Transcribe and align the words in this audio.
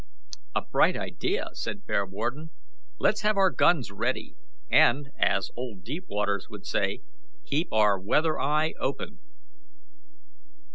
"A 0.55 0.61
bright 0.63 0.97
idea," 0.97 1.49
said 1.53 1.85
Bearwarden. 1.85 2.49
"Let's 2.97 3.21
have 3.21 3.37
our 3.37 3.51
guns 3.51 3.91
ready, 3.91 4.35
and, 4.71 5.11
as 5.19 5.51
old 5.55 5.83
Deepwaters 5.83 6.49
would 6.49 6.65
say, 6.65 7.01
keep 7.45 7.71
our 7.71 7.99
weather 7.99 8.39
eye 8.39 8.73
open." 8.79 9.19